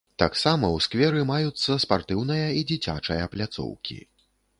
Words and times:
Таксама 0.21 0.69
ў 0.75 0.85
скверы 0.85 1.21
маюцца 1.31 1.75
спартыўная 1.83 2.47
і 2.61 2.65
дзіцячая 2.71 3.23
пляцоўкі. 3.35 3.99